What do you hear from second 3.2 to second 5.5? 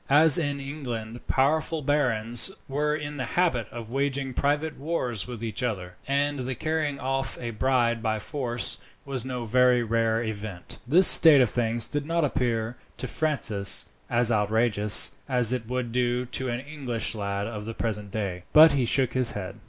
habit of waging private wars with